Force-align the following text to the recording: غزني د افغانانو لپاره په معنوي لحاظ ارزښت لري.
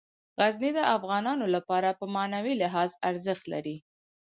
غزني 0.39 0.71
د 0.77 0.79
افغانانو 0.95 1.45
لپاره 1.55 1.89
په 1.99 2.05
معنوي 2.15 2.53
لحاظ 2.61 2.91
ارزښت 3.09 3.45
لري. 3.53 3.77